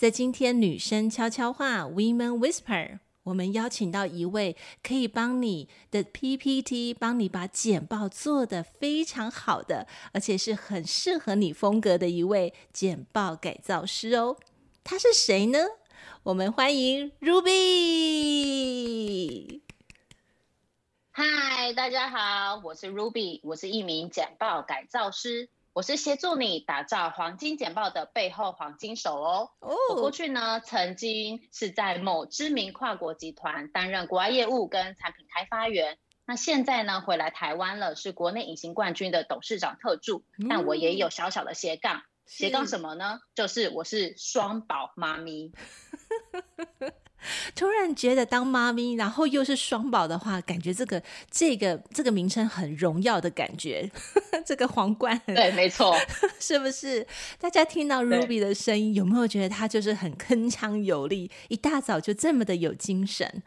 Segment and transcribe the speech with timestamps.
[0.00, 14.38] 在今天女生悄悄话 Women Whisper，我们邀请到一位可以帮你的 PPT，帮你把简报做得非常好的，而且是很适合你风格的一位简报改造师哦。
[14.82, 15.58] 她是谁呢？
[16.22, 17.60] 我们欢迎 Ruby。
[21.10, 25.50] 嗨，大家好，我是 Ruby，我是一名简报改造师。
[25.72, 29.50] 我是协助你打造黄金简报的背后黄金手哦。
[29.60, 29.76] Oh.
[29.90, 35.96] 我过去呢，曾经是在某知名跨国集团担任国外业务跟产品开发员。
[36.26, 40.24] 那现在呢，回来台湾了，是国内隐形冠军的董事长特助。
[40.36, 40.48] Mm.
[40.48, 43.20] 但我也有小小的斜杠，斜杠什么呢？
[43.36, 45.52] 就是我是双宝妈咪。
[47.54, 53.90] 突然觉得当妈咪，然后又是双宝的话，感觉这个这个这个名称很荣耀的感觉，
[54.44, 55.20] 这个皇冠。
[55.26, 55.96] 对，没错，
[56.40, 57.06] 是不是？
[57.38, 63.42] 大家听到 Ruby 的声音，有没有觉得她就是很铿锵有力，一大早就这么的有精神？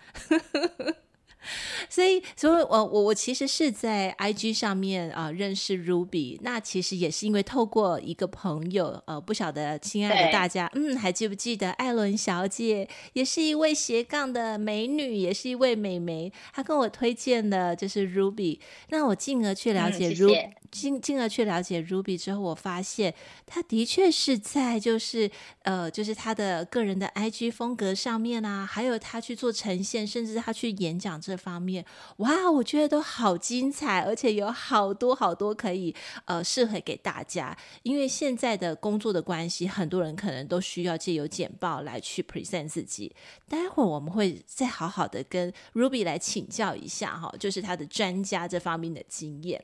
[1.89, 20.47] 所以，所以我我我其实是在 IG 上面啊、呃、认识 Ruby，那其实也是因为透过一个朋友，呃，不晓得亲爱的大家，嗯，还记不记得艾伦小姐，也是一位斜杠的美女，也是一位美眉，她跟我推荐的就是 Ruby，那我进而去了解 Ruby。
[20.47, 23.13] 嗯进进而去了解 Ruby 之后，我发现
[23.45, 25.29] 他的确是在就是
[25.61, 31.85] 呃，就是他的个人的 IG 风格上面啊，还有他去做呈现，甚至他去演讲这方面，
[32.17, 35.95] 哇，我觉得都好精彩，而且有好多好多可以
[36.25, 37.55] 呃适合给大家。
[37.83, 43.15] 因为现在的工作的关系，很多人可能都需要借由简报来去 present 自己。
[43.47, 49.63] 待会儿我们会再好好的跟 Ruby 来请教一下哈，就是他的专家这方面的经验。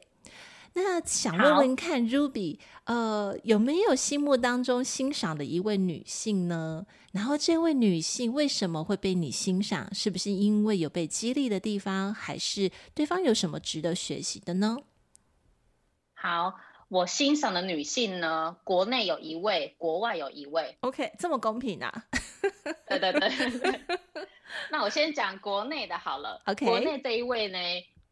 [0.73, 6.85] 那想问问看，Ruby，呃，有没有心目当中欣赏的一位女性呢？
[7.11, 9.93] 然后这位女性为什么会被你欣赏？
[9.93, 14.77] 是不是因为有被激励的地方，还是对方有什么值得学习的呢？
[16.13, 16.53] 好，
[16.87, 20.77] 我欣赏的女性呢，国内有一位，国外有一位。
[20.81, 22.05] OK，这么公平啊？
[22.87, 23.81] 对对对。
[24.71, 26.41] 那我先讲国内的好了。
[26.45, 27.57] OK，国内这一位呢？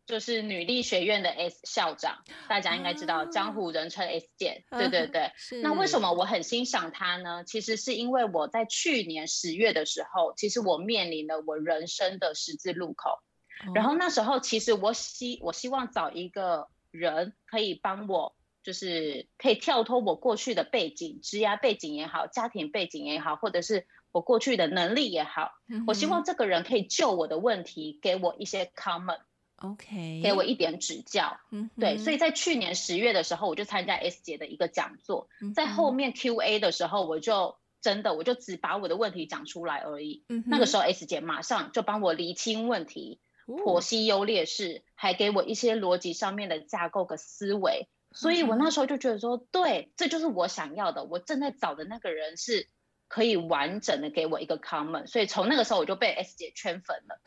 [0.07, 5.33] 就是女力学院的 S 校长，大家应该知道，江湖人称 S 姐，啊、对对对。
[5.61, 7.43] 那为什么我很欣赏她呢？
[7.43, 13.19] 其实是因为我在去年十月的时候，其实我面临了我人生的十字路口。
[13.67, 25.51] 哦、然后那时候，其实我希我希望找一个人可以帮我，就是可以跳脱我过去的背景、职业背景也好、家庭背景也好，或者是我过去的能力也好，
[25.85, 29.19] 我希望这个人可以就我的问题给我一些 comment。
[29.57, 31.39] OK，给我一点指教。
[31.51, 40.23] 嗯哼，对，所以在去年十月的时候，我就参加 S 姐的一个讲座，在后面 QA 的时候，我就真的我就只把我的问题讲出来而已。
[40.29, 47.87] 嗯哼，那个时候 S 姐马上就帮我厘清问题，剖析优劣势，还给我一些逻辑上面的架构和思维。
[48.11, 51.03] 所以我那时候就觉得说，对，这就是我想要的。
[51.03, 52.69] 我正在找的那个人是。
[53.07, 57.19] 可以完整的给我一个 comment，所以从那个时候我就被 S 姐圈粉了，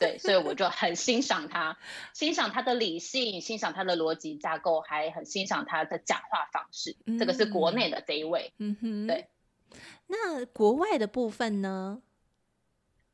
[0.00, 1.76] 对，所以我就很欣赏她，
[2.14, 6.96] 欣赏她的理性，欣赏她的逻辑架构，还很欣赏她的讲话方式。
[7.06, 9.28] 嗯、这个是国内的这一位，嗯哼，对。
[10.06, 12.00] 那国外的部分呢？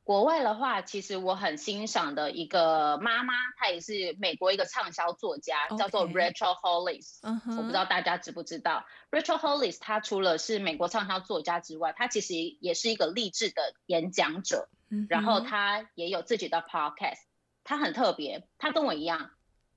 [0.05, 7.21] 国外的话，其实我很欣赏的一个妈妈，她也是美国一个畅销作家.叫做 Rachel Hollis。
[7.21, 7.57] Uh huh.
[7.57, 14.69] 我不知道大家知不知道，Rachel Hollis 她除了是美国畅销作家之外，她其实也是一个励志的演讲者。
[14.91, 15.07] Uh huh.
[15.09, 17.21] 然后她也有自己的 podcast，
[17.63, 19.31] 她很特别，她跟我一样，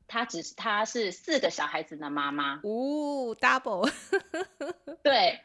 [0.08, 2.56] 她只是她是四个小孩子的妈妈。
[2.64, 3.92] 哦，double。
[5.04, 5.42] 对。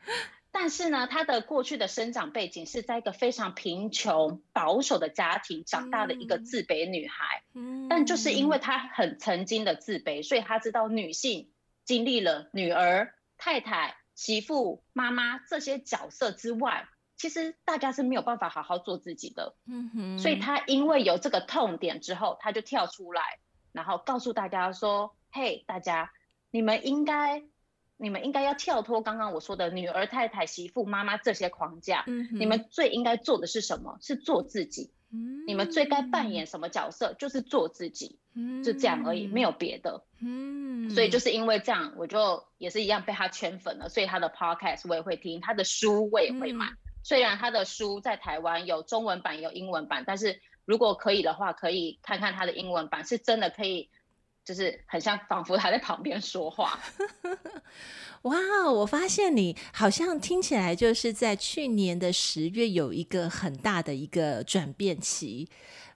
[0.53, 7.45] 但是呢，他的过去的生长背景是在一个非常贫穷、保守的家庭长大的一个自卑女孩。
[7.55, 11.51] 嗯，但就是因为她很曾经的自卑，所以她知道女性
[11.85, 19.55] 经历了女儿、太太、媳妇、妈妈这些角色之外，其实大家是没有办法好好做自己的。
[19.69, 23.23] 嗯哼，所以她因为有这个痛点之后，她就跳出来，
[23.73, 26.11] 然后告诉大家说：“嘿，大家，
[26.51, 27.45] 你们应该。”
[28.01, 32.05] 你们应该要跳脱刚刚我说的女儿、太太、媳妇、妈妈这些框架。
[32.07, 33.99] 嗯，你们最应该做的是什么？
[34.01, 34.91] 是做自己。
[35.13, 37.15] 嗯，你们最该扮演什么角色？
[37.19, 38.19] 就是做自己。
[38.35, 40.03] 嗯，就这样而已，没有别的。
[40.21, 43.89] 嗯，所以就是因为这样，我就也是一样被他圈粉了。
[43.89, 46.67] 所以他的 podcast 我也会听，他的书我也会买。
[46.67, 53.91] 嗯，虽然他的书在台湾有中文版，有英文版，但是如果可以的话，可以看看他的英文版，是真的可以。
[54.51, 56.77] 就是很像，仿佛他在旁边说话。
[58.23, 58.37] 哇，
[58.69, 65.49] 我发现你好像听起来就是在去年的十月有一个很大的一个转变期。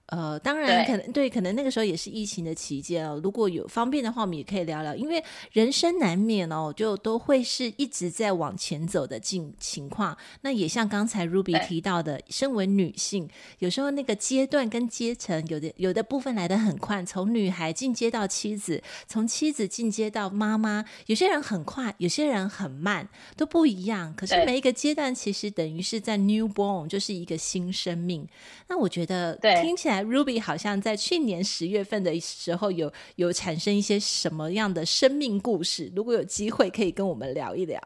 [0.08, 3.18] 呃，当然可能对，可能那个时候也是疫情的期间哦。
[3.24, 10.14] 如果有方便的话，我们也可以聊聊，因为人生难免哦，就都会是一直在往前走的境情况。
[10.42, 13.26] 那也像刚才 Ruby 提到的，身为女性，
[13.60, 23.08] 有时候那个阶段跟阶层，有的有的部分来的很快，从女孩进阶到妻子，从妻子进阶到妈妈，有些人很快，有些人很慢，
[23.38, 24.12] 都不一样。
[24.14, 28.28] 可是每一个阶段其实等于是在 newborn，就是一个新生命。
[28.68, 29.93] 那我觉得听起来。
[30.02, 35.92] Ruby 好像在去年十月份的时候有有产生一些什么样的生命故事？
[35.94, 37.80] 如果有机会可以跟我们聊一聊。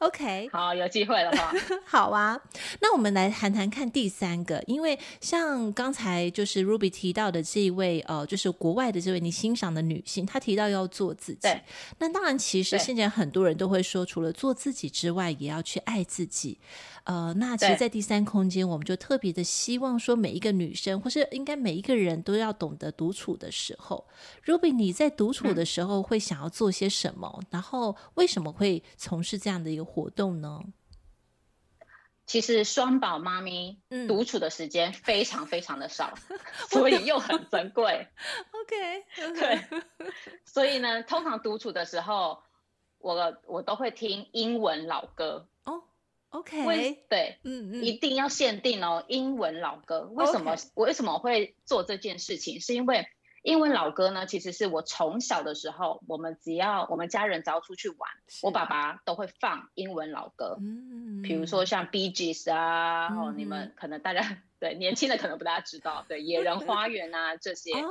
[0.00, 1.52] OK，好，有机会的话，
[1.84, 2.40] 好啊。
[2.80, 11.48] 那我们来谈谈看第三个，因为像刚才就是 Ruby 提到的这一位，呃，就是国外的这位你欣赏的女性，她提到要做自己。
[11.98, 16.58] 那当然，其实现在很多人都会说，除了做自己之外，也要去爱自己。
[17.04, 24.06] 呃，那其实，在第三空间，我们就特别的希望说，每一个女生，或是应该每一个人都要懂得独处的时候。
[24.44, 27.34] Ruby，你在独处的时候会想要做些什么？
[27.38, 30.60] 嗯、然后为什么会从事这样的一个活动呢？
[32.26, 36.38] 其实双宝妈咪独处的时间非常非常的少，嗯、
[36.70, 38.06] 所以又很珍贵。
[38.52, 39.04] OK，,
[39.34, 39.68] okay.
[39.68, 39.82] 对，
[40.44, 42.40] 所以呢，通常独处的时候，
[42.98, 45.48] 我我都会听英文老歌。
[45.64, 45.82] 哦
[46.28, 50.08] OK，对，嗯嗯，一定要限定哦，英文老歌。
[50.12, 50.54] 为什么？
[50.74, 52.60] 我.为什么会做这件事情？
[52.60, 53.08] 是因为
[53.42, 58.10] 英文老歌呢，其实是我从小的时候，我们只要我们家人只要出去玩，
[58.42, 60.56] 我爸爸都会放英文老歌。
[60.60, 67.72] 嗯，比如说像 Bee Gees 啊，嗯、哦，你们可能大家对年轻的可能不大知道，对，野人花园啊这些。
[67.80, 67.88] 哦，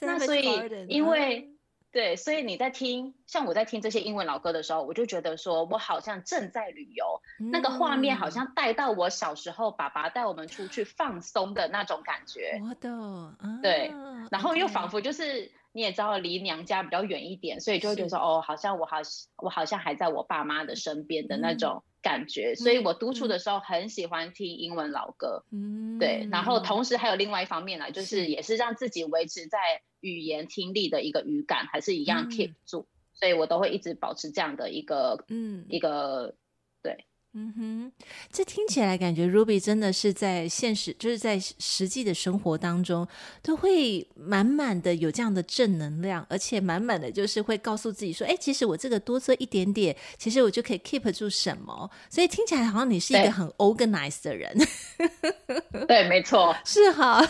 [0.00, 0.46] 那所以
[0.88, 1.48] 因为。
[1.92, 12.58] 对，所以你在听，像我在听这些英文老歌的时候，我就觉得说，我好像正在旅游，嗯、那个画面好像带到我小时候，爸爸带我们出去放松的那种感觉。
[12.66, 18.98] 我懂，对，啊、然后又仿佛就是你也知道，离娘家比较远一点，所以就会觉得说，哦，好像我好，
[19.36, 22.52] 我好像还在我爸妈的身边的那种感觉。
[22.52, 25.44] 嗯、所以我独处的时候很喜欢听英文老歌。
[25.50, 29.58] 嗯，对，然后同时还有另外一方面呢，就是也是让自己维持在。
[30.02, 36.34] 语言听力的一个语感还是一样 keep 住，嗯，所以我都会一直保持这样的一个，嗯，一个对。
[37.34, 37.92] 嗯哼，
[38.30, 43.08] 这听起来感觉 Ruby 真的是在现实，就是在实际的生活当中，
[43.40, 51.90] 都会满满的有这样的正能量，而且满满的就是会告诉自己说，哎，其实我这个多做一点点，其实我就可以 keep 住什么。
[52.10, 54.54] 所以听起来好像你是一个很 organized 的人。
[55.72, 57.26] 对，对没错，是哈。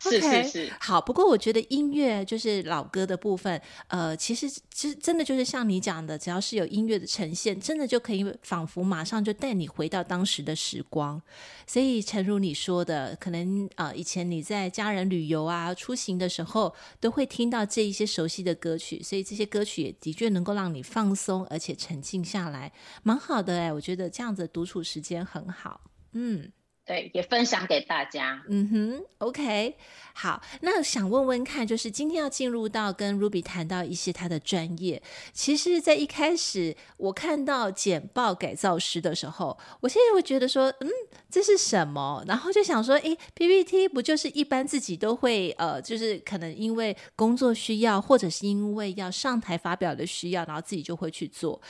[0.00, 0.72] 是是是。
[0.80, 9.11] 好，不过我觉得音乐就是老歌的部分，呃，其实其实真的就是像你讲的，只要是有音乐的呈现，真的就可以仿佛马上。
[9.12, 11.20] 上就带你回到当时的时光，
[11.66, 26.50] 所以诚如你说的，可能啊、以前你在家人旅游啊、出行的时候，都会听到这一些熟悉的歌曲，所以这些歌曲也的确能够让你放松，而且沉静下来，蛮好的哎，我觉得这样子独处时间很好，嗯。
[26.84, 28.42] 对，也分享给大家。
[28.48, 29.76] 嗯哼，OK，
[30.14, 35.00] 好，那想问问看，就是今天要进入到跟 Ruby 谈到一些他的专业。
[35.32, 40.88] 其实，在一开始我看到简报改造师的时候，我现在会觉得说，嗯，
[41.30, 42.24] 这是什么？
[42.26, 51.62] 然后就想说，诶，PPT 不就是一般自己都会，呃，就是可能因为工作需要，或者是因为要上台发表的需要，然后自己就会去做。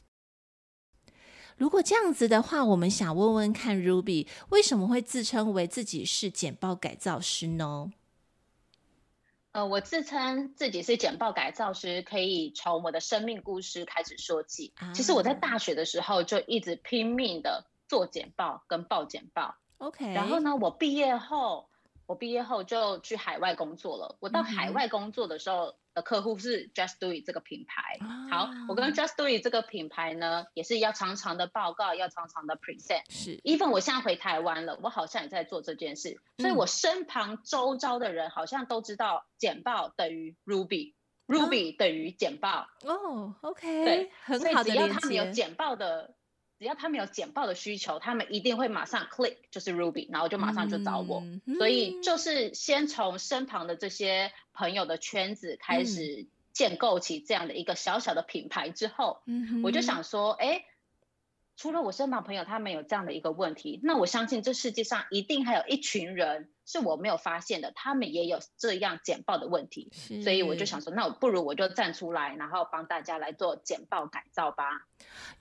[1.62, 7.92] 如果这样子的话，我们想问问看，Ruby 为什么会自称为自己是简报改造师呢？
[9.52, 14.72] 呃，我自称自己是简报改造师，可以从我的生命故事开始说起。
[14.74, 19.54] 啊、其实我在大学的时候就一直拼命的做简报跟报简报。
[19.78, 21.68] OK，然后呢，我毕业后，
[22.06, 24.16] 我毕业后就去海外工作了。
[24.20, 25.66] 我到海外工作的时候。
[25.66, 27.98] 嗯的客户是 Just Do It 这个品牌。
[28.30, 33.02] 好，我跟 Just Do It 这个品牌呢，也是要常常的报告，要常常的 present。
[33.10, 40.94] 是，even 我现在回台湾了，我好像也在做这件事，所以我身旁周遭的人好像都知道简报等于 Ruby。
[41.26, 46.14] Ruby 等于简报哦，OK，对，很好的要他们有简报的，
[46.62, 51.20] 只要他们有简报的需求，他们一定会马上 click 就是 Ruby，然后就马上就找我。
[51.20, 60.64] 嗯、所以就是先从身旁的这些朋友的圈子开始建构起这样的一个小小的品牌之后，嗯、我就想说，哎。
[61.56, 69.90] 除了我身旁朋友他们有这样的一个问题，那我相信这世界上一定还有一群人是我没有发现的，他们也有这样简报的问题，
[70.22, 74.88] 所以我就想说，那我不如我就站出来，然后帮大家来做简报改造吧。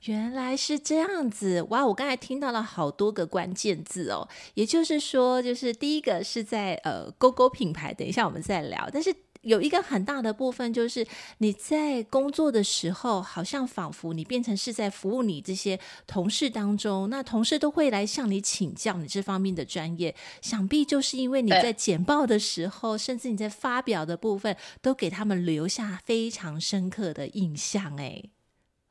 [0.01, 1.85] 原来是这样子，哇！
[1.87, 9.15] 我刚才听到了好多个关键字哦，也就是说，就是第一个是在呃勾勾品牌，等一下我们再聊，但是。
[9.41, 11.05] 有一个很大的部分，就是
[11.39, 20.15] 你在工作的时候，好像仿佛你变成是在服务你这些同事当中，那同事都会来向你请教你这方面的专业。
[20.41, 27.99] 想必就是因为你在简报的时候，甚至你在发表的部分，都给他们留下非常深刻的印象。
[27.99, 28.23] 哎。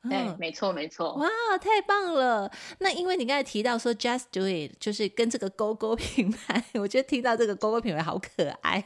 [0.09, 1.13] 对，没错，没错。
[1.13, 1.27] 哇，
[1.59, 2.51] 太棒了！
[2.79, 8.83] 那因为你刚才提到说 “just do it”，就是跟这个勾勾品牌， 我觉得听到这个勾勾品牌好可爱。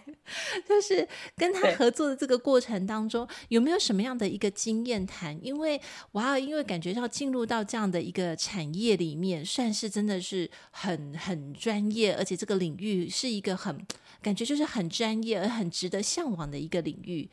[0.67, 1.07] 就是
[1.37, 5.39] 跟他合作的这个过程当中，有没有什么样的一个经验谈？
[5.41, 5.79] 因为
[6.11, 13.87] 哇，因为感觉要进入到这样的一个产业里面，算是真的是很很专业，而且这个领域是一个很
[14.21, 17.29] 感觉就是很专业而很值得向往的一个领域。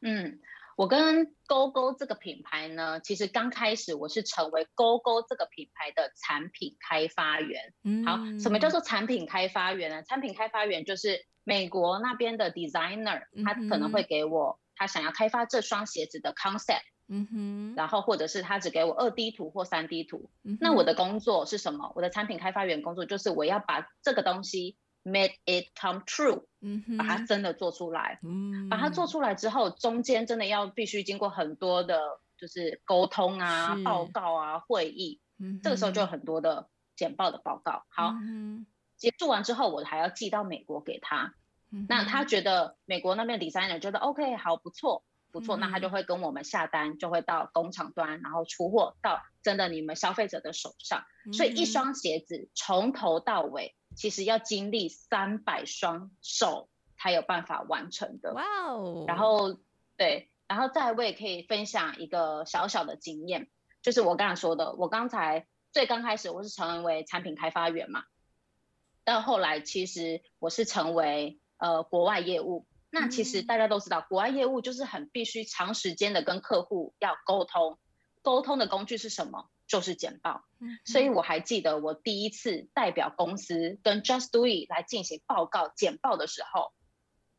[0.00, 0.40] 嗯。
[0.82, 7.72] 我跟勾勾这个品牌呢，其实刚开始我是成为勾勾这个品牌的产品开发员。
[7.84, 10.02] 嗯，好，什么叫做产品开发员呢？
[10.02, 16.82] 产品开发员就是美国那边的 designer，他可能会给我他想要开发这双鞋子的 concept。
[17.06, 20.30] 嗯哼，然后或者是他只给我二 D 图或三 D 图。
[20.42, 21.92] 嗯，那我的工作是什么？
[21.94, 24.76] 我的产品开发员工作就是我要把这个东西。
[25.04, 37.84] Make it come true，嗯，把它真的做出来，嗯，把它做出来之后，中间真的要必须经过很多的，就是沟通啊、报告啊、会议，嗯，这个时候就有很多的简报的报告。
[37.88, 38.64] 好，嗯，
[38.96, 41.34] 结束完之后，我还要寄到美国给他，
[41.72, 53.74] 嗯，那他觉得美国那边 designer 觉得 OK，好，不错，不错，嗯，那他就会跟我们下单，就会到工厂端，然后出货到真的你们消费者的手上，嗯，所以一双鞋子从头到尾。
[53.96, 56.68] 其实要经历三百双手
[56.98, 58.32] 才有办法完成的。
[58.34, 59.04] 哇哦！
[59.06, 59.58] 然后
[59.96, 63.50] 对，然后再我也可以分享一个小小的经验，
[63.82, 68.04] 就是我刚才说的，我刚才最刚开始我是成为产品开发员嘛，
[69.04, 72.66] 到后来其实我是成为呃国外业务。
[72.94, 77.78] 那其实大家都知道，国外业务就是很必须长时间的跟客户要沟通，
[78.20, 79.48] 沟通的工具是什么？
[79.72, 80.44] 就是简报，
[80.84, 86.74] 所以我还记得我第一次代表公司跟 Just Do It 来进行报告简报的时候，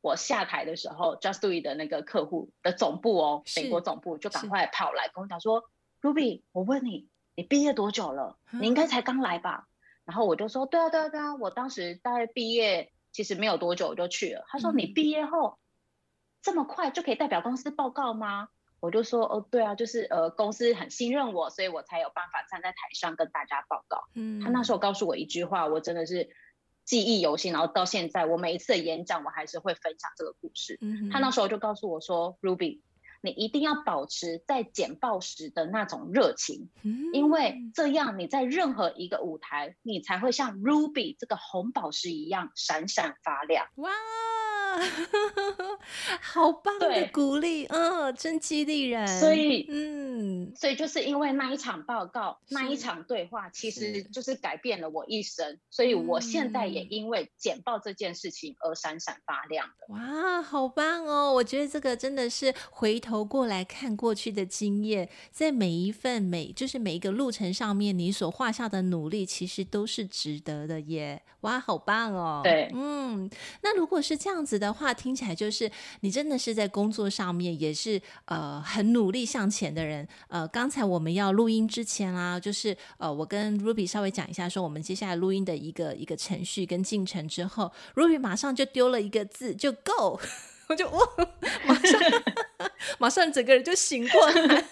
[0.02, 5.66] 我下台的时候，Just Do It 的那个客户的总部哦，美国总部就赶快跑来跟我讲说
[6.02, 8.40] ，Ruby，我问你，你毕业多久了？
[8.50, 9.68] 你应该才刚来吧？
[10.04, 14.44] 然后我就说，对啊，对啊，对啊，我当时大概毕业其实没有多久我就去了。
[14.48, 15.60] 他说，你毕业后
[16.42, 18.50] 这么快就可以代表公司报告吗？
[18.84, 24.04] 我就说哦，对啊，就是呃，公司很信任我，所以我才有办法站在台上跟大家报告。
[24.14, 26.28] 嗯，他那时候告诉我一句话，我真的是
[26.84, 30.78] 记忆犹新，然后到现在，我每一次的演讲，我还是会分享这个故事。
[30.82, 32.82] 嗯，他那时候就告诉我说，Ruby，
[33.22, 43.66] 你一定要保持在简报时的那种热情，嗯，因为这样你在任何一个舞台，你才会像 Ruby 这个红宝石一样闪闪发亮。
[43.76, 43.90] 哇！
[46.22, 49.08] 好棒的鼓励，嗯，真激励人。
[49.20, 55.60] 所以，嗯，所以就是因为那一场报告，那一场对话，其实就是改变了我一生。
[55.70, 59.94] 所以我现在也因为简报这件事情而闪闪发亮的。
[59.94, 61.34] 哇，好棒哦！
[61.34, 71.22] 我觉得这个真的是回头过来看过去的经验，在每一份每就是每一个路程上面，你所画下的努力，其实都是值得的耶。
[71.42, 72.42] 哇，好棒哦！
[72.44, 73.30] 对，嗯，
[73.62, 75.70] 那如果是这样子的话，听起来就是
[76.02, 80.08] 你真的是在工作上面也是呃很努力向前的人。
[80.28, 90.20] 呃，刚才我们要录音之前啦、啊，就是呃我跟 Ruby 稍微讲一下，说我们接下来录音的一个一个程序跟进程之后，Ruby 马上就丢了一个字，就 Go。
[90.70, 91.00] 我就哇，
[91.68, 92.00] 马上
[93.00, 94.66] 马上整个人就醒过来，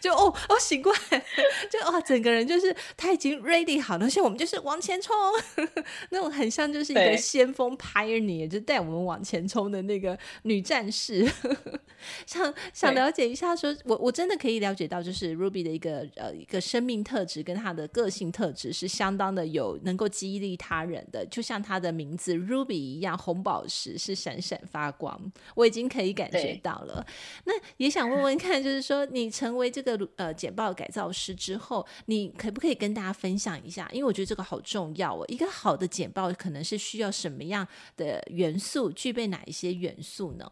[0.00, 1.24] 就哦哦醒过来，
[1.70, 5.14] 就哇、哦、整个人就是他已经 ready 好了，而且我们就是往前冲，
[6.10, 11.28] 那种很像就是一个先锋 pioneer 就带我们往前冲的那个女战士。
[12.26, 25.20] 想想了解一下说，说我我真的可以了解到，就是 Ruby 的一个呃一个生命特质跟她的个性特质是相当的有能够激励他人的，就像她的名字 Ruby 一样，红宝石是闪闪发光，
[25.56, 27.04] 我已经可以感觉到了。
[27.44, 33.88] 那也想问问看，就是说你成为这个呃简报改造师之后，你可不可以跟大家分享一下？
[33.92, 35.24] 因为我觉得这个好重要哦。
[35.28, 37.66] 一个好的简报可能是需要什么样
[37.96, 40.48] 的元素，具备哪一些元素呢？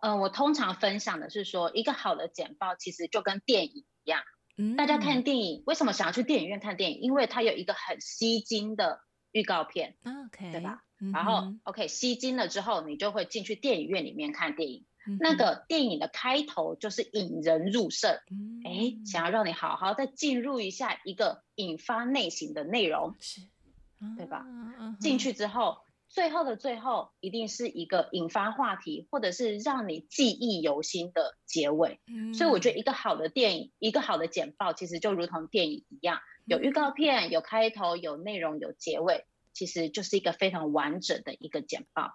[0.00, 4.22] 嗯、呃，我通常分享的是说，一个好的简报其实就跟电影一样。
[4.56, 7.00] 嗯，大家看电影为什么想要去电影院看电影？
[7.00, 9.00] 因为它有一个很吸睛的
[9.32, 10.82] 预告片，OK，对吧？
[11.00, 14.84] 嗯、然后 OK 吸睛了之后，你就会进去电影院里面看电影。
[15.06, 18.10] 嗯、那个电影的开头就是引人入胜，
[18.64, 23.40] 哎、嗯，想要让你好好再进入一下一个引发内心的内容，是，
[24.16, 24.44] 对吧？
[25.00, 25.78] 进、嗯、去之后。
[26.12, 32.00] 最后的最后，一定是一个引发话题，或者是让你记忆犹新的结尾。
[32.08, 42.14] 嗯，所以我觉得一个好的电影，一个好的简报，其实就如同电影一样，有预告片，有开头，有内容，有结尾，其实就是一个非常完整的一个简报。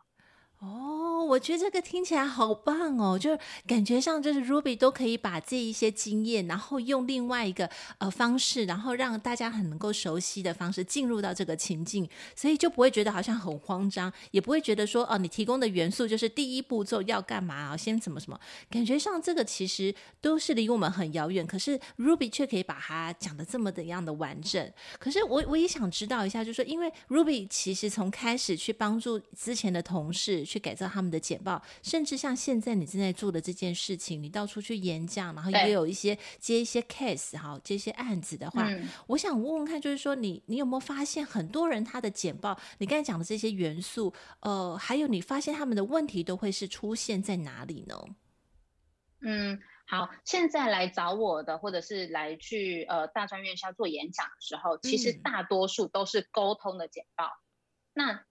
[0.59, 7.69] 哦，我觉得这个听起来好棒哦，就是感觉上就是 Ruby 都可以把这一些经验，然后用另外一个
[7.99, 18.39] 呃方式，然后让大家很能够熟悉的方式进入到这个情境，所以就不会觉得好像很慌张，也不会觉得说哦、你提供的元素就是第一步骤要干嘛啊，先怎么什么，
[18.71, 24.71] 感觉上这个其实都是离我们很遥远，可是 Ruby 却可以把它讲的这么的样的完整。
[24.97, 30.44] 可是我我也想知道一下，就是说，因为 Ruby 其实从开始去帮助之前的同事。
[30.45, 47.95] 去改造他们的简报，甚至像现在你正在做的这件事情，你到处去演讲，然后也有一些接一些 case 哈，接一些案子的话，嗯，我想问问看，就是说你你有没有发现很多人他的简报，你刚才讲的这些元素，呃，还有你发现他们的问题都会是出现在哪里呢？
[49.21, 58.25] 嗯，好，现在来找我的，或者是来去呃大专院校做演讲的时候，其实大多数都是沟通的简报，嗯，那。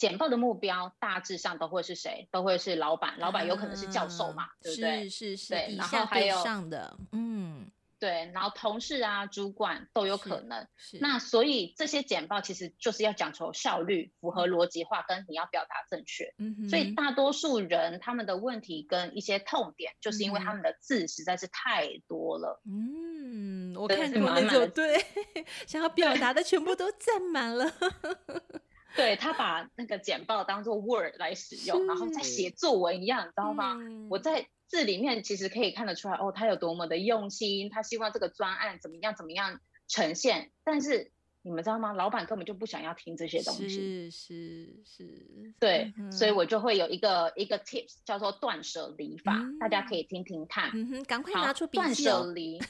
[0.00, 2.26] 简报的目标大致上都会是谁？
[2.32, 5.10] 都会是老板，老板有可能是教授嘛，嗯、对不对？
[5.10, 10.66] 是是是，对，然后还有上的，嗯，对，然后同事啊、主管都有可能。
[10.78, 16.32] 是，是那所以这些简报其实就是要讲求效率、符合逻辑化，跟你要表达正确。
[16.70, 22.62] 所以大多数人他们的问题跟一些痛点，就是因为他们的字实在是太多了。
[22.64, 25.04] 嗯，我看过那种，对，
[25.68, 27.70] 想要表达的全部都占满了。
[28.96, 33.76] 对，他把那个简报当做 Word 来使用，然后在写作文一样，你知道吗？
[33.80, 34.08] 嗯。
[34.10, 40.50] 我在字里面其实可以看得出来，哦，他有多么的用心，他希望这个专案怎么样怎么样呈现。
[40.64, 41.10] 但是
[41.42, 41.92] 你们知道吗？
[41.92, 43.68] 老板根本就不想要听这些东西。
[43.68, 45.54] 是是是。
[45.58, 50.70] 对，嗯，所以我就会有一个一个 tips 叫做断舍离法，嗯，大家可以听听看。
[50.74, 51.82] 嗯哼，赶快拿出笔记哦。
[51.82, 52.62] 断舍离。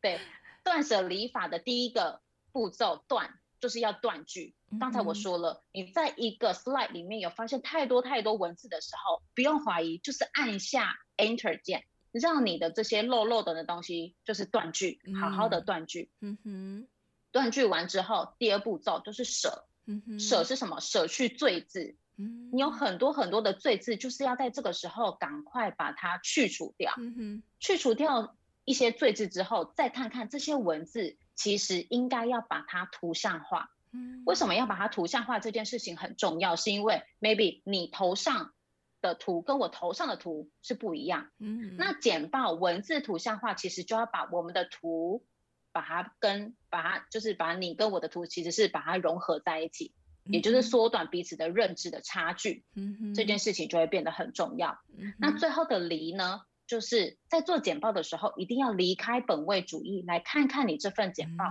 [0.00, 0.20] 对，
[0.62, 2.20] 断舍离法的第一个
[2.52, 3.39] 步骤断。
[3.60, 4.54] 就是要断句。
[4.78, 16.10] 刚才我说了，你在一个 slide 里面有发现太多太多文字的时候，不用怀疑，就是按下 Enter 键，让你的这些漏漏的的东西就是断句，好好的断句。
[16.20, 16.88] 嗯哼，
[17.32, 19.66] 断句完之后，第二步骤就是舍。
[19.86, 20.80] 嗯哼，舍是什么？
[20.80, 21.96] 舍去罪字。
[22.16, 26.94] 嗯，你有很多很多的罪字，就是要在这个时候赶快把它去除掉。
[26.98, 31.16] 嗯哼，去除掉一些罪字之后，再看看这些文字。
[31.34, 33.70] 其实应该要把它图像化。
[33.92, 35.40] 嗯，为什么要把它图像化？
[35.40, 38.52] 这件事情很重要，是因为 maybe 你头上
[39.00, 41.30] 的图跟我头上的图是不一样。
[41.38, 45.24] 嗯，那简报文字图像化，其实就要把我们的图，
[45.72, 49.92] 把它跟把它就是把你跟我的图，其实是把它融合在一起，
[50.24, 52.64] 也就是缩短彼此的认知的差距。
[52.76, 54.78] 嗯，这件事情就会变得很重要。
[54.96, 56.42] 嗯，那最后的离呢？
[56.70, 61.44] 就是在做简报的时候，一定要离开本位主义，来看看你这份简报，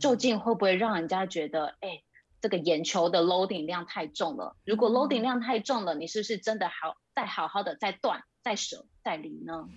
[0.00, 2.02] 究竟会不会让人家觉得，哎，
[2.40, 4.56] 这个眼球的 loading 量太重了。
[4.64, 9.68] 如果 loading 量太重了，你是不是真的好再好好的再断、再舍、再离呢？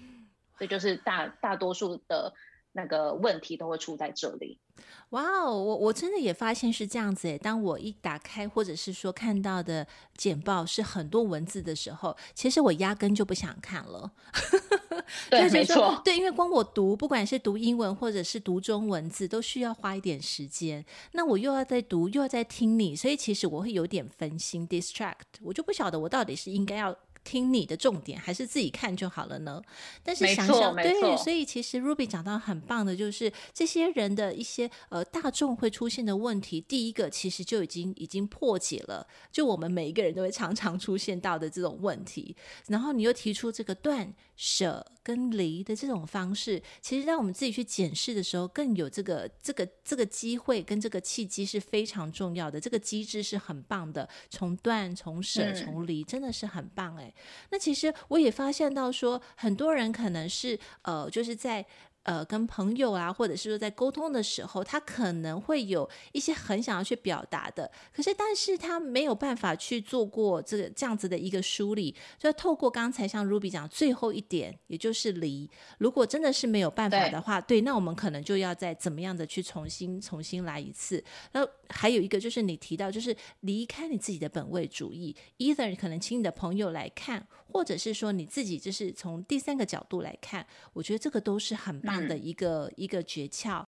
[0.58, 2.34] 这就是大大多数的。
[2.74, 4.58] 那个问题都会出在这里。
[5.10, 7.38] 哇哦，我我真的也发现是这样子诶。
[7.38, 14.12] 当我一打开或者是说看到的简报是很多文字的时候，其实我压根就不想看了。
[15.30, 16.02] 对，没错。
[16.04, 20.84] 对，因为光我读，不管是读英文或者是读中文字，都需要花一点时间。
[21.12, 25.40] 那我又要再读，又要再听你，所以其实我会有点分心，distract。
[25.42, 26.96] 我就不晓得我到底是应该要。
[27.24, 29.62] 听你的重点，还是自己看就好了呢？
[30.04, 42.36] 但是想想，对，所以其实 Ruby 讲到很棒的，就是这些人的一些呃大众会出现的问题，第一个其实就已经已经破解了，就我们每一个人都会常常出现到的这种问题。
[42.68, 52.60] 然后你又提出这个断舍跟离的这种方式，其实让我们自己去检视的时候，更有这个这个这个机会跟这个契机是非常重要的。
[52.60, 57.11] 这个机制是很棒的，从断、从舍、从离，真的是很棒哎。
[57.50, 61.66] 那其实我也发现到说，很多人可能是呃，就是在。
[62.04, 81.04] 呃，跟朋友啊，或者是说在沟通的时候，他可能会有一些很想要去表达的，可是但是他没有办法去做过这个这样子的一个梳理，就透过刚才像 Ruby 讲最后一点，也就是离，如果真的是没有办法的话，对，对，那我们可能就要再怎么样的去重新重新来一次。
[81.34, 87.28] 那还有一个就是你提到，就是离开你自己的本位主义，either 可能请你的朋友来看。
[87.52, 93.64] 或者是说你自己就是从第三个角度来看，我觉得这个都是很棒的一个、嗯、一个诀窍。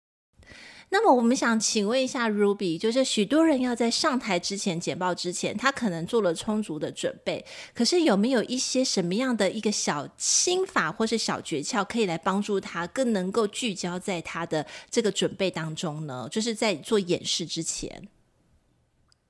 [0.91, 7.43] 那么我们想请问一下 Ruby，就是许多人要在上台之前简报之前，他可能做了充足的准备，
[7.73, 16.29] 可是有没有一些什么样的一个小心法或是小诀窍，可以来帮助他更能够聚焦在他的这个准备当中呢？
[16.31, 18.09] 就是在做演示之前，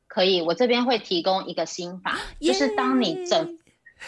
[0.09, 3.59] 可以，我这边会提供一个心法，就是当你整。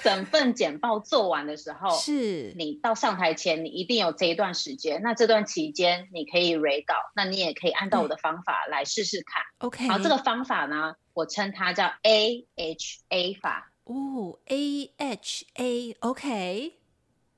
[0.02, 5.00] 整份简报做完的时候，是你到上台前，你一定有这一段时间。
[5.02, 9.42] 那这段期间，你可以 re 稿，那你也可以按照我的方法来试试看。
[9.58, 13.72] OK，好，这个方法呢，我称它叫 AHA 法。
[13.84, 15.92] 哦，AHA，OK，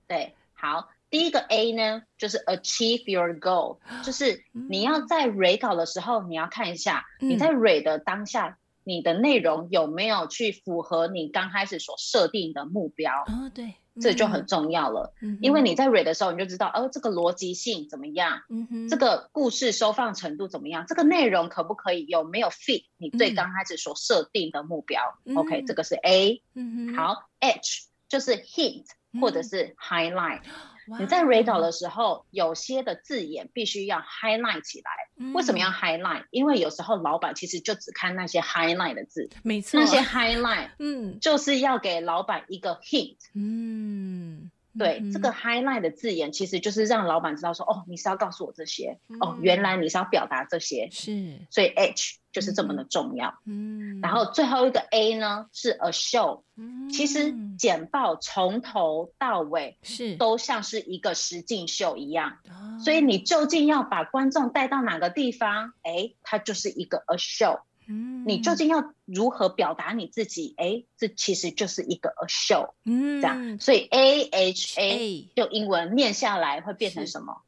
[0.07, 8.59] 对，好，第一个 A 呢，就是 Achieve your goal，就是你要在 re 稿的时候，你要看一下你在 re 的当下。
[8.87, 13.12] 你的内容有没有去符合你刚开始所设定的目标？
[13.27, 15.12] 哦，对，这就很重要了。
[15.20, 18.42] 嗯，因为你在 read 的时候，你就知道，哦，这个逻辑性怎么样？
[18.49, 20.85] 嗯哼，这个故事收放程度怎么样？
[20.87, 25.03] 这个内容可不可以有没有 fit 你最刚开始所设定的目标？
[25.25, 26.40] 嗯，OK，这个是 A。
[26.55, 28.85] 嗯哼，好，H 就是 hint
[29.20, 30.42] 或者是 highlight。
[30.99, 34.90] 你在 read 稿的时候，有些的字眼必须要 highlight 起来。
[35.18, 36.27] 嗯、为什么要 highlight？
[36.31, 43.16] 因为有时候老板其实就只看那些 highlight 的字，没错，那些 highlight，嗯，就是要给老板一个 hint。
[43.35, 52.19] 嗯，对，嗯、这个 highlight 的字眼其实就是让老板知道说，哦，你是要告诉我这些，嗯、哦，原来你是要表达这些，是，所以 H。
[52.33, 60.17] 就是这么的重要，嗯，然后最后一个 A 呢是 a show，嗯，其实简报从头到尾是。
[60.17, 62.37] 都像是一个实境秀一样，
[62.85, 65.73] 所以你究竟要把观众带到哪个地方？
[65.83, 70.55] 哎，它就是一个 a show，嗯，你究竟要如何表达你自己？
[70.57, 77.42] 哎，这其实就是一个 a show，嗯，这样，所以 A H A 就英文念下来会变成什么？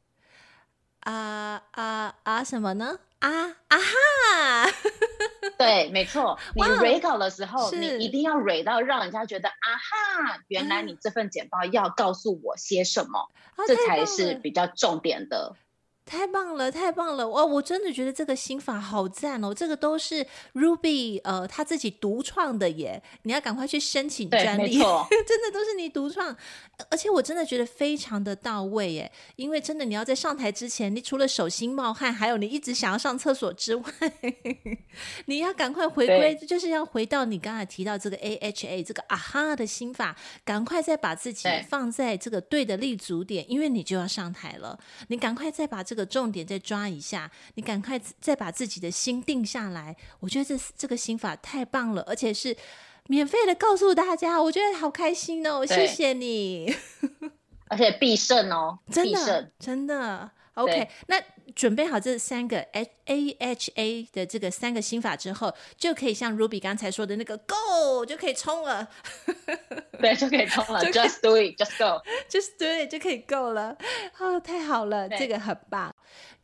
[1.01, 2.43] 啊啊啊！
[2.43, 2.99] 什么呢？
[3.19, 3.29] 啊
[3.67, 4.71] 啊哈！
[5.57, 6.37] 对，没错。
[6.55, 15.55] 你 re 稿的时候，你一定要 re 到让人家觉得啊哈，原来你这份简报要告诉我些什么，啊、这才是比较重点的。
[16.09, 17.29] 太棒了，太棒了！
[17.29, 19.53] 哇，我真的觉得这个心法好赞哦。
[19.53, 24.79] 这个都是 Ruby 呃他自己独创的耶，你要赶快去申请专利。
[25.27, 26.35] 真的都是你独创，
[26.89, 29.11] 而且我真的觉得非常的到位耶。
[29.35, 33.83] 因为真的你要在上台之前，你除了手心冒汗，还有你一直想要上厕所之外，
[35.27, 45.98] 你要赶快回归，就是要回到你刚才提到这个 AHA 这个啊哈的心法，赶快再把自己放在这个对的立足点，因为你就要上台了，你赶快再把这个。
[45.99, 49.95] 的重点再抓一下，你赶快再把自己的心定下来。
[50.19, 52.55] 我觉得这这个心法太棒了，而且是
[53.07, 55.65] 免费的告诉大家，我觉得好开心哦！
[55.65, 56.73] 谢谢你，
[57.69, 60.31] 而且必胜哦，真的真的
[60.63, 60.87] OK。
[61.07, 61.21] 那
[61.55, 62.87] 准备好这三个 A
[63.39, 68.87] H A 的这个三个心法之后，就可以像 Ruby 刚才说的那个 Go 就可以冲了，
[69.99, 73.75] 对，就可以冲了，Just do it，Just go，Just do it 就可以 Go 了，
[74.19, 75.93] 哦，太好了，这个很棒。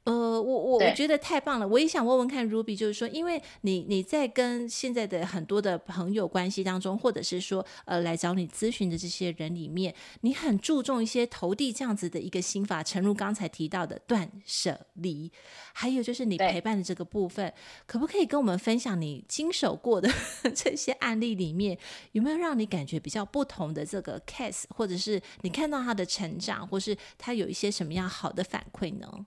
[0.05, 15.31] 呃，我我我觉得太棒了，我也想问问看 Ruby，就是说，因为你你在跟现在的很多的朋友关系当中，或者是说呃来找你咨询的这些人里面，你很注重一些投递这样子的一个心法，诚如刚才提到的断舍离，
[15.73, 17.51] 还有就是你陪伴的这个部分，
[17.87, 20.07] 可不可以跟我们分享你经手过的
[20.53, 21.75] 这些案例里面，
[22.11, 29.25] 有没有让你感觉比较不同的这个 case，或者是你看到他的成长，或是他有一些什么样好的反馈呢？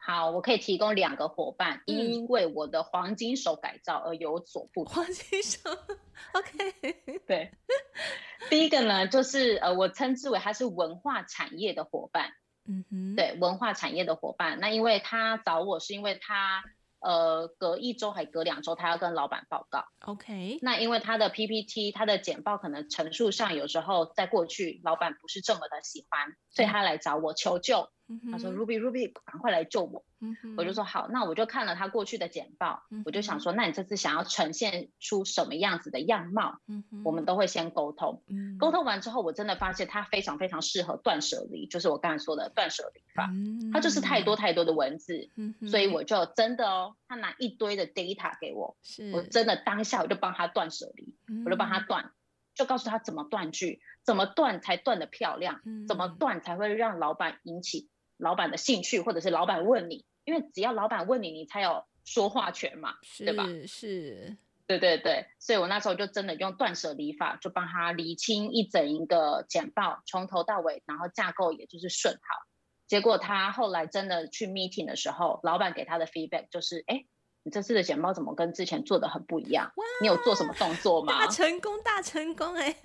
[0.00, 4.94] 好，我可以提供两个伙伴，嗯、因为我的黄金手改造而有所不同。
[4.94, 5.70] 黄金手
[6.32, 7.52] ，OK， 对。
[8.48, 12.32] 第一个呢，就是呃，我称之为他是文化产业的伙伴。
[12.66, 14.58] 嗯哼，对，文化产业的伙伴。
[14.60, 16.64] 那因为他找我是因为他。
[17.02, 19.86] 呃，隔一周还隔两周，他要跟老板报告。
[20.00, 27.88] OK，那因为他的 PPT，他的简报可能陈述上有时候在过去老板不是这么的喜欢，所以他来找我求救。
[28.30, 30.04] 他说：“Ruby，Ruby，赶快来救我。”
[30.56, 36.60] 我就说：“好。”那我就看了他过去的简报，我就想说：“那你这次想要呈现出什么样子的样貌？”
[37.04, 38.22] 我们都会先沟通。
[38.58, 43.30] 沟通完之后，我真的发现他非常非常适合断舍离，就是我刚才说的断舍离法。
[43.72, 45.30] 他就是太多太多的文字，
[45.68, 48.76] 所以我就真的哦，他拿一堆的 data 给我，
[49.12, 52.10] 我真的当下我就帮他断舍离，我就帮他断，
[52.54, 57.88] 就告诉他怎么断句，怎么断才断得漂亮，怎么断才会让老板引起。
[58.20, 63.44] 老板的兴趣，或者是老板问你，因为只要老板问你，你才有说话权嘛，是对吧？
[63.66, 72.46] 是，对对对，所以我那时候就真的用断舍离法，就帮他理清一整一个简报，从头到尾，然后架构也就是顺好。
[72.86, 77.04] 结果他后来真的去 meeting 的时候，老板给他的 feedback 就是，哎，
[77.42, 79.72] 你这次的简报怎么跟之前做的很不一样？
[80.00, 81.12] 你有做什么动作吗？
[81.20, 82.76] 大成功，大成功，哎，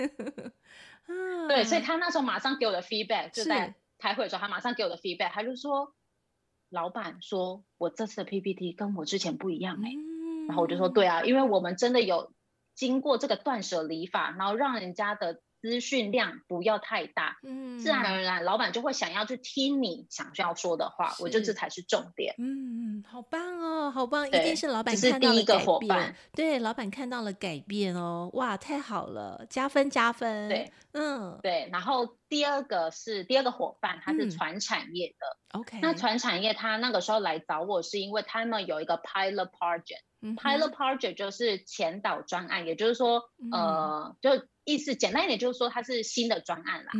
[1.49, 3.75] 对，所以他那时候马上给我的 feedback 就在。
[3.97, 5.93] 开会的时候，他马上给我的 feedback，他就说
[6.69, 9.95] ：“老板说我这次的 PPT 跟我之前不一样哎、欸。
[9.95, 12.33] 嗯”然后我就说：“对啊，因为我们真的有
[12.73, 21.15] 经过这个断舍离法，然后让人家的。”资讯量不要太大，嗯，自然而然，老板就会想要去听你想要说的话。
[21.19, 22.35] 我觉得这才是重点。
[22.37, 24.27] 嗯，好棒哦，好棒！
[24.27, 26.15] 一定是老板看到了改变。
[26.33, 30.47] 对，老板看到了改变哦，哇，太好了，加分加分。
[30.49, 31.67] 对，嗯，对。
[31.71, 35.59] 然后第二个是第二个伙伴，他是传产业的。
[35.59, 44.45] OK，那传产业他那个时候来找我是因为他们有一个 pilot project，pilot project 就是前导专案，也就是说，呃，就。
[44.65, 46.91] 意思简单一点，就是说它是新的专案啦。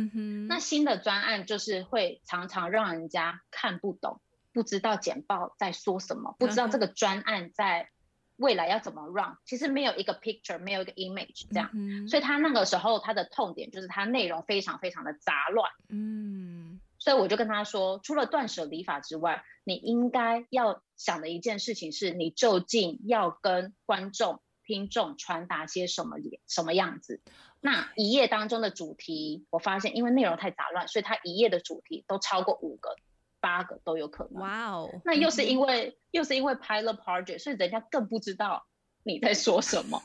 [0.48, 4.20] 那新的专案就是会常常让人家看不懂，
[4.52, 7.90] 不知道简报在说什么，不知道这个专案在
[8.36, 9.36] 未来要怎么 run。
[9.44, 11.70] 其实没有一个 picture，没有一个 image 这样。
[11.74, 12.08] 嗯。
[12.08, 15.70] 所以他那个时候他的痛点就是他内容非常非常的杂乱。
[15.88, 16.80] 嗯。
[16.98, 26.16] 所以我就跟他说，除了断舍离法之外，你应该要想的一件事情是你究竟要跟观众、听众传达些什么
[26.48, 27.20] 什么样子。
[27.66, 32.94] 那一页当中的主题，我发现因为内容太杂乱，所以它一页的主题都超过五个、
[33.40, 34.40] 八个都有可能。
[34.40, 34.88] 哇哦！
[35.04, 38.68] 那又是因为又是因为 pilot project，所以人家更不知道
[39.02, 40.00] 你在说什么。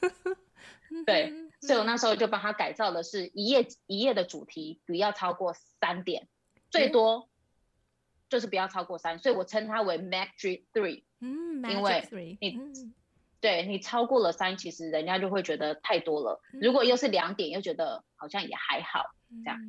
[1.05, 6.27] 对，所以我那时候就帮他改造的是一页一页的主题不要超过三点，
[6.71, 7.29] 最多
[8.27, 11.03] 就是不要超过三，所以我称它为 Magic Three。
[11.19, 12.07] 嗯，因为
[12.41, 12.91] 你。
[13.41, 16.39] 嗯对你超过了三，其实人家就会觉得太多了。
[16.61, 19.03] 如果又是两点，又觉得好像也还好
[19.43, 19.59] 这样。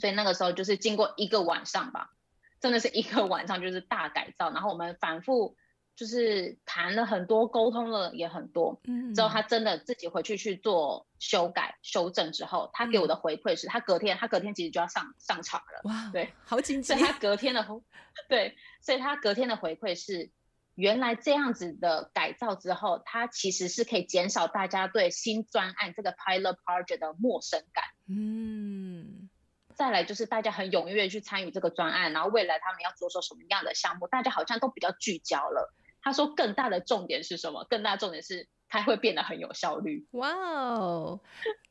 [0.00, 2.10] 所以那个时候就是经过一个晚上吧，
[2.58, 4.50] 真的是一个晚上就是大改造。
[4.50, 5.56] 然后我们反复
[5.94, 8.80] 就是谈了很多，沟通了也很多。
[9.14, 15.82] 之后他真的自己回去去做修改、修正之后，他给我的回馈是他隔天，他隔天其实就要上上场了。
[15.84, 16.96] 哇，对，好紧张。
[16.96, 17.66] 所以他 隔天的，
[18.26, 20.30] 对，所以他隔天的回馈是。
[20.74, 27.84] 原来这样子的改造之后，它其实是可以减少大家对新专案这个 pilot project 的陌生感。
[28.08, 29.28] 嗯，
[29.74, 35.74] 再来就是大家很踊跃去参与这个专案，然后未来他们要做出什么样的项目，大家好像都比较聚焦了。
[36.02, 37.66] 他说更大的重点是什么？
[37.68, 40.06] 更大的重点是它会变得很有效率。
[40.12, 41.20] 哇哦！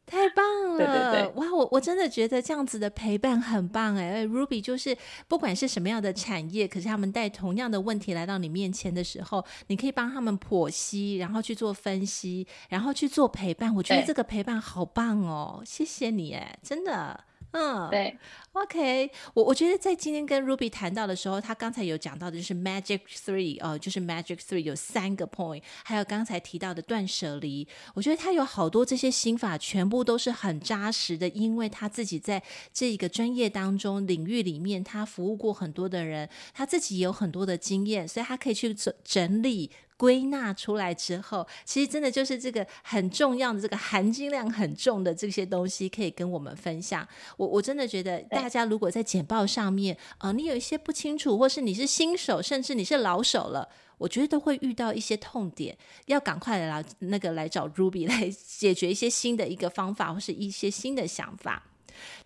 [0.06, 0.78] 太棒了！
[0.78, 4.26] 对对对，哇，我我真的觉得这样子的陪伴很棒哎。
[4.26, 13.74] Ruby 就是不管是什么样的产业，可是他们带同样的问题来到你面前的时候，你可以帮他们剖析，然后去做分析，然后去做陪伴。
[13.76, 17.24] 我觉得这个陪伴好棒哦，谢谢你哎，真的。
[17.52, 18.16] 嗯，对
[18.52, 39.72] ，OK，我我觉得在今天跟 Ruby 谈到的时候，他刚才有讲到的就是 Magic Three 哦，就是 Magic Three 有三个 point，还有刚才提到的断舍离，我觉得他有好多这些心法，全部都是很扎实的，因为他自己在这一个专业当中领域里面，他服务过很多的人，他自己也有很多的经验，所以他可以去整整理。
[40.00, 47.06] 归纳出来之后，其实真的就是这个很重要的这个含金量很重的这些东西，可以跟我们分享。
[47.36, 61.64] 我我真的觉得，大家如果在简报上面，呃，你有一些不清楚，或是你是新手，甚至你是老手了，我觉得都会遇到一些痛点，要赶快来那个来找 Ruby 来解决一些新的一个方法，或是一些新的想法。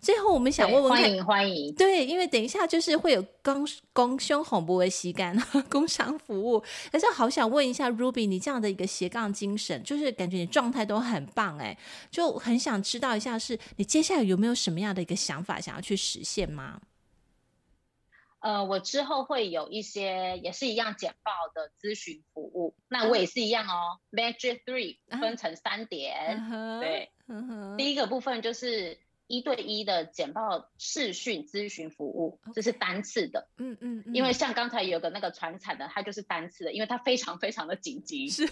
[0.00, 1.74] 最后，我们想问问看，欢迎欢迎。
[1.74, 5.36] 对，因为等一下就是会有工工 胸红不为吸干
[5.70, 11.76] 工商服务，可是好想问一下 Ruby，你这样的一个斜杠精神，就是感觉你状态都很棒哎，
[12.10, 16.80] 就很想知道一下，是你接下来有没有什么样的一个想法想要去实现吗？
[18.40, 23.98] 呃，我之后会有一些也是一样简报的咨询服务，那我也是一样哦。
[24.12, 26.78] Magic Three 分成三点，uh.
[26.78, 27.74] 对，uh.
[27.76, 28.98] 第一个部分就是
[29.36, 38.28] 一对一的简报视讯咨询服务，这是单次的，嗯嗯，因为像刚才有个那个传产的，它就是单次的，因为它非常非常的紧急。
[38.28, 38.48] 是。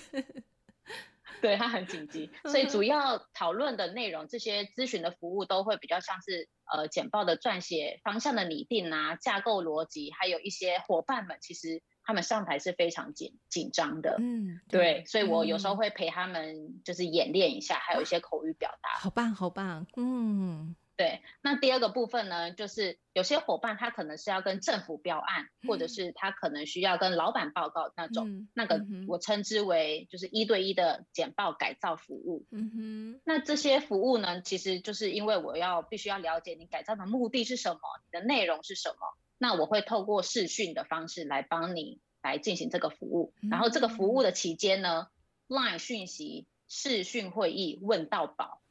[1.41, 20.75] 对，它很紧急， 所以主要讨论的内容，这些咨询的服务都会比较像是呃简报的撰写方向的拟定啊，架构逻辑，还有一些伙伴们其实他们上台是非常紧紧张的，嗯对，对，所以我有时候会陪他们就是演练一下，还有一些口语表达，好棒好棒，嗯。
[20.95, 32.45] 对，那第二个部分呢，就是有些伙伴他可能是要跟政府标案，嗯、或者是他可能需要跟老板报告那种，嗯、那个我称之为就是一对一的简报改造服务。
[32.53, 32.71] 嗯
[33.17, 43.35] 哼，那这些服务呢，其实就是因为我要必须要了解你改造的目的是什么，你的内容是什么，那我会透过视讯的方式来帮你来进行这个服务。
[43.43, 45.09] 嗯、然后这个服务的期间呢
[45.49, 48.63] ，LINE 讯息、视讯会议问到饱。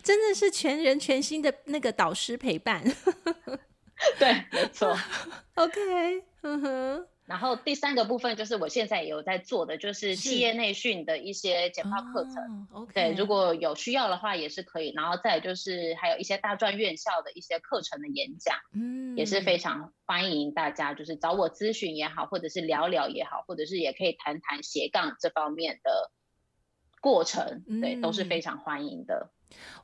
[0.00, 2.84] 真的是全人全新的那个导师陪伴，
[4.16, 4.96] 对，没错。
[5.56, 7.08] OK，嗯哼。
[7.26, 12.68] 然后第三个部分就是我现在也有在做的，就是企业内训的一些简报课程。
[12.72, 12.88] Oh.
[12.94, 14.92] 对，如果有需要的话也是可以。
[14.94, 26.12] 然后再就是还有一些大专院校的一些课程的演讲，嗯，也是非常欢迎大家，就是找我咨询也好，或者是聊聊也好，或者是也可以谈谈斜杠这方面的
[27.00, 29.32] 过程，对，都是非常欢迎的。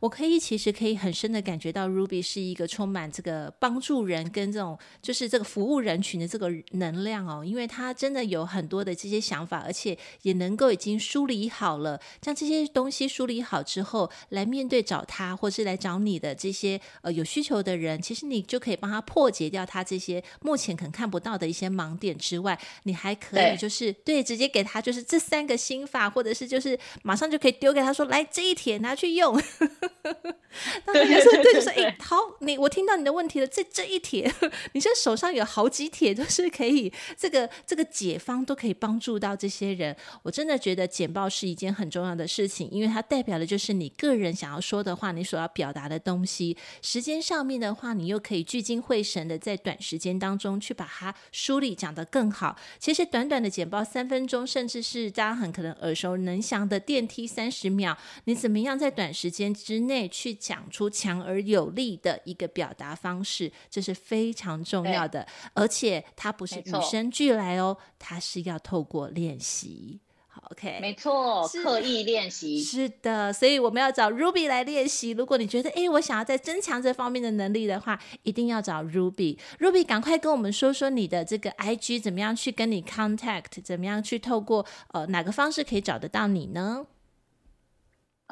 [0.01, 29.41] 我可以其实可以很深的感觉到，Ruby 是一个充满这个帮助人跟这种就是这个服务人群的这个能量哦，因为他真的有很多的这些想法，而且也能够已经梳理好了，将这些东西梳理好之后，来面对找他或是来找你的这些呃有需求的人，其实你就可以帮他破解掉他这些目前可能看不到的一些盲点之外，你还可以就是对，对直接给他就是这三个心法，或者是就是马上就可以丢给他说，来这一帖拿去用。
[30.93, 33.47] 对，就是对，就是哎，好，你我听到你的问题了。
[33.47, 34.31] 这这一帖，
[34.73, 39.97] 你这手上有好几帖都是可以，这个这个解方都可以帮助到这些人。
[40.23, 46.57] 我真的觉得简报是一件很重要的事情，因为它代表的就是你个人想要说的话，你所要表达的东西。
[46.83, 52.55] 时间上面的话，你又可以聚精会神的在短时间当中去把它梳理讲得更好。
[52.79, 65.27] 其实短短的简报三分钟，甚至是大家很可能耳熟能详的电梯三十秒，你怎么样在短时间之内去讲出强而有力的一个表达方式，这是非常重要的。
[65.55, 70.01] 而且它不是与生俱来哦，它是要透过练习。
[70.35, 72.63] 好，OK，没错，刻意练习。
[72.63, 75.11] 是的，所以我们要找 Ruby 来练习。
[75.11, 79.37] 如果你觉得，哎，我想要再增强这方面的能力的话，一定要找 Ruby。
[79.59, 86.87] Ruby，赶快跟我们说说你的这个 IG 怎么样去跟你 contact，怎么样去透过呃哪个方式可以找得到你呢？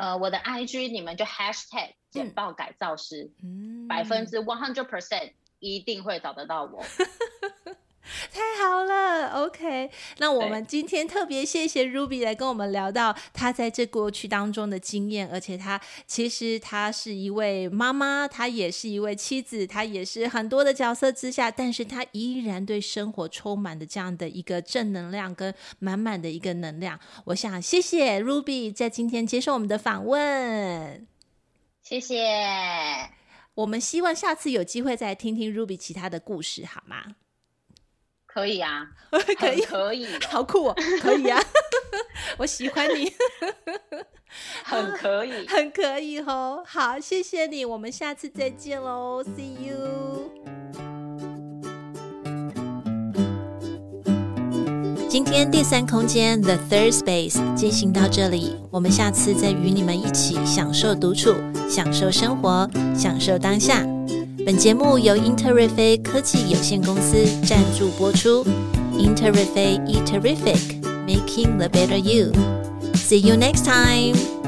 [0.00, 3.30] 呃，我的 IG 你们就 hashtag 简报改造师，
[3.86, 6.82] 百分之 one hundred percent 一定会找得到我。
[8.32, 9.90] 太好了，OK。
[10.18, 26.98] 那我们今天特别谢谢 Ruby 来跟我们聊到她在这过去当中的经验，而且她其实她是一位妈妈，她也是一位妻子，她也是很多的角色之下，但是她依然对生活充满的这样的一个正能量跟满满的一个能量。
[27.26, 31.06] 我想谢谢 Ruby 在今天接受我们的访问，
[31.82, 33.10] 谢谢。
[33.54, 37.16] 我们希望下次有机会再听听 Ruby 其他的故事，好吗？
[38.32, 38.86] 可以啊，
[39.38, 41.40] 可 以可以， 好酷哦，可以啊，
[42.38, 43.12] 我喜欢你，
[44.64, 46.62] 很可以，很可以哦。
[46.66, 50.30] 好，谢谢你，我们下次再见喽，See you。
[55.08, 61.34] 今天第三空间 The Third Space 进行到这里，我们下次再与你们一起享受独处，
[61.68, 63.84] 享受生活，享受当下。
[64.44, 68.44] 本节目由英特瑞飞科技有限公司赞助播出。
[68.96, 72.32] 英特瑞飞 E Terrific，Making the Better You。
[72.94, 74.39] See you next time.